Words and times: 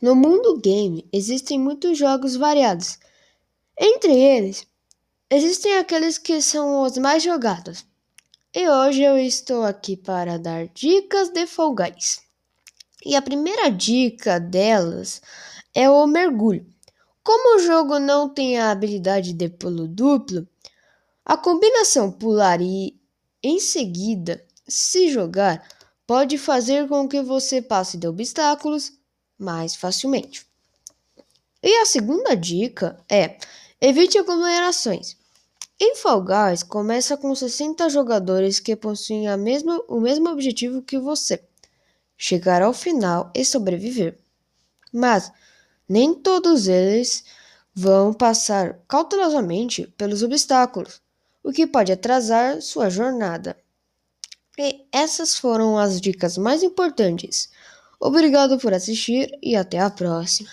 No 0.00 0.14
mundo 0.14 0.58
game 0.58 1.08
existem 1.12 1.58
muitos 1.58 1.98
jogos 1.98 2.36
variados. 2.36 3.00
Entre 3.76 4.12
eles, 4.12 4.64
existem 5.28 5.76
aqueles 5.76 6.18
que 6.18 6.40
são 6.40 6.82
os 6.82 6.96
mais 6.98 7.20
jogados. 7.20 7.84
E 8.54 8.68
hoje 8.68 9.02
eu 9.02 9.18
estou 9.18 9.64
aqui 9.64 9.96
para 9.96 10.38
dar 10.38 10.68
dicas 10.68 11.30
de 11.30 11.48
Fall 11.48 11.74
Guys. 11.74 12.20
E 13.04 13.16
a 13.16 13.22
primeira 13.22 13.70
dica 13.70 14.38
delas 14.38 15.20
é 15.74 15.90
o 15.90 16.06
mergulho. 16.06 16.64
Como 17.24 17.56
o 17.56 17.60
jogo 17.60 17.98
não 17.98 18.28
tem 18.28 18.56
a 18.56 18.70
habilidade 18.70 19.32
de 19.32 19.48
pulo 19.48 19.88
duplo, 19.88 20.46
a 21.24 21.36
combinação 21.36 22.12
pular 22.12 22.60
e 22.60 22.96
em 23.42 23.58
seguida 23.58 24.46
se 24.66 25.10
jogar 25.10 25.66
pode 26.06 26.38
fazer 26.38 26.88
com 26.88 27.08
que 27.08 27.20
você 27.20 27.60
passe 27.60 27.98
de 27.98 28.06
obstáculos 28.06 28.92
mais 29.38 29.76
facilmente. 29.76 30.46
E 31.62 31.76
a 31.78 31.86
segunda 31.86 32.34
dica 32.34 32.98
é: 33.08 33.38
evite 33.80 34.18
aglomerações. 34.18 35.16
Em 35.80 35.94
Fall 35.94 36.24
Guys, 36.24 36.62
começa 36.62 37.16
com 37.16 37.32
60 37.34 37.88
jogadores 37.88 38.58
que 38.58 38.74
possuem 38.74 39.28
a 39.28 39.36
mesma, 39.36 39.80
o 39.88 40.00
mesmo 40.00 40.28
objetivo 40.28 40.82
que 40.82 40.98
você: 40.98 41.42
chegar 42.16 42.62
ao 42.62 42.72
final 42.72 43.30
e 43.34 43.44
sobreviver. 43.44 44.18
Mas 44.92 45.30
nem 45.88 46.14
todos 46.14 46.66
eles 46.66 47.24
vão 47.74 48.12
passar 48.12 48.80
cautelosamente 48.88 49.86
pelos 49.96 50.22
obstáculos, 50.24 51.00
o 51.44 51.52
que 51.52 51.66
pode 51.66 51.92
atrasar 51.92 52.60
sua 52.60 52.90
jornada. 52.90 53.56
E 54.58 54.84
essas 54.90 55.38
foram 55.38 55.78
as 55.78 56.00
dicas 56.00 56.36
mais 56.36 56.64
importantes. 56.64 57.48
Obrigado 58.00 58.58
por 58.58 58.74
assistir 58.74 59.38
e 59.40 59.54
até 59.54 59.78
a 59.78 59.88
próxima. 59.88 60.50